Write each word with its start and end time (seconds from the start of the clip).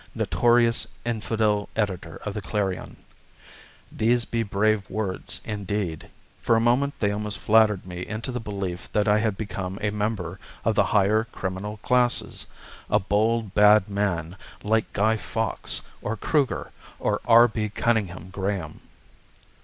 "Notorious 0.15 0.87
Infidel 1.05 1.69
Editor 1.75 2.15
of 2.25 2.33
the 2.33 2.41
Clarion!" 2.41 2.95
These 3.91 4.25
be 4.25 4.41
brave 4.41 4.89
words, 4.89 5.41
indeed. 5.45 6.09
For 6.41 6.55
a 6.55 6.59
moment 6.59 6.95
they 6.99 7.11
almost 7.11 7.37
flattered 7.37 7.85
me 7.85 8.07
into 8.07 8.31
the 8.31 8.39
belief 8.39 8.91
that 8.93 9.07
I 9.07 9.19
had 9.19 9.37
become 9.37 9.77
a 9.79 9.91
member 9.91 10.39
of 10.65 10.73
the 10.73 10.85
higher 10.85 11.25
criminal 11.31 11.77
classes: 11.83 12.47
a 12.89 12.97
bold 12.97 13.53
bad 13.53 13.87
man, 13.89 14.37
like 14.63 14.91
Guy 14.91 15.17
Fawkes, 15.17 15.83
or 16.01 16.17
Kruger, 16.17 16.71
or 16.99 17.21
R. 17.27 17.47
B. 17.47 17.69
Cuninghame 17.69 18.31
Graham. 18.31 18.79